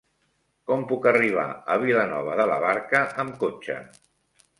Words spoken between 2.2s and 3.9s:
de la Barca amb cotxe?